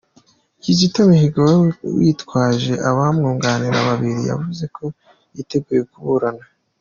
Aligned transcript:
Kizito 0.61 0.99
Mihigo 1.09 1.39
wari 1.47 1.59
witwaje 1.97 2.73
abamwunganira 2.89 3.77
babiri, 3.87 4.21
yavuze 4.31 4.63
ko 4.75 4.83
yiteguye 5.35 5.83
kuburana. 5.93 6.45